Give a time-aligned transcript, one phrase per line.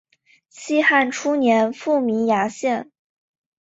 [0.49, 2.89] 东汉初年复名衙县。